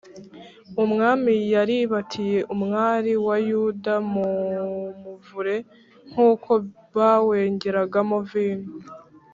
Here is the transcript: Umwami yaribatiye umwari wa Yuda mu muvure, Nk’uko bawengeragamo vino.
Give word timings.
Umwami 0.83 1.33
yaribatiye 1.53 2.39
umwari 2.55 3.11
wa 3.25 3.37
Yuda 3.49 3.93
mu 4.13 4.27
muvure, 5.01 5.55
Nk’uko 6.09 6.51
bawengeragamo 6.95 8.17
vino. 8.29 8.71